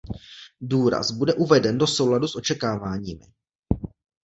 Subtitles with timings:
[0.61, 3.25] Důraz bude uveden do souladu s očekáváními.